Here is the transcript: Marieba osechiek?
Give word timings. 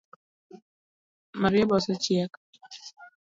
Marieba 1.41 1.73
osechiek? 1.79 2.31